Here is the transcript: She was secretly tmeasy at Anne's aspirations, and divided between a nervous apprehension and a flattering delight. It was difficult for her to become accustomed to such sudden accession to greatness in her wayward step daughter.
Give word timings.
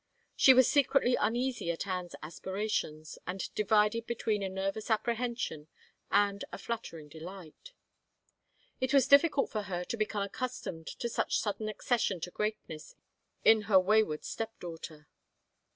She 0.35 0.55
was 0.55 0.67
secretly 0.67 1.15
tmeasy 1.15 1.71
at 1.71 1.85
Anne's 1.85 2.15
aspirations, 2.23 3.19
and 3.27 3.53
divided 3.53 4.07
between 4.07 4.41
a 4.41 4.49
nervous 4.49 4.89
apprehension 4.89 5.67
and 6.09 6.43
a 6.51 6.57
flattering 6.57 7.07
delight. 7.07 7.73
It 8.79 8.95
was 8.95 9.07
difficult 9.07 9.51
for 9.51 9.61
her 9.61 9.83
to 9.83 9.97
become 9.97 10.23
accustomed 10.23 10.87
to 10.87 11.07
such 11.07 11.37
sudden 11.37 11.69
accession 11.69 12.19
to 12.21 12.31
greatness 12.31 12.95
in 13.45 13.61
her 13.69 13.79
wayward 13.79 14.25
step 14.25 14.59
daughter. 14.59 15.07